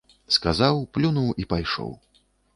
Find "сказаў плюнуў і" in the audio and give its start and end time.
0.37-1.47